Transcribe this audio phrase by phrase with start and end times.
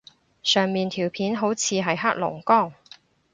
[0.41, 2.73] 上面條片好似係黑龍江